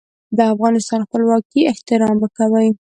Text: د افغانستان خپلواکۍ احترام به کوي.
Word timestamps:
د 0.37 0.39
افغانستان 0.53 0.99
خپلواکۍ 1.07 1.59
احترام 1.71 2.15
به 2.21 2.27
کوي. 2.37 2.69